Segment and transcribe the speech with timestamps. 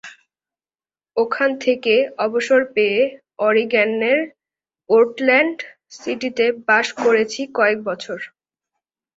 [1.17, 1.93] ওখান থেকে
[2.25, 2.99] অবসর পেয়ে
[3.39, 4.19] ওরিগ্যানের
[4.89, 5.57] পোর্টল্যান্ড
[5.95, 8.19] সিটিতে বাস করেছি কয়েক বছর।